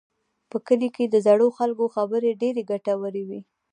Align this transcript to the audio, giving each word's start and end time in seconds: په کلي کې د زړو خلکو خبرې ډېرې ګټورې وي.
په 0.49 0.57
کلي 0.67 0.89
کې 0.95 1.03
د 1.09 1.15
زړو 1.25 1.47
خلکو 1.57 1.85
خبرې 1.95 2.31
ډېرې 2.41 2.61
ګټورې 2.71 3.23
وي. 3.29 3.41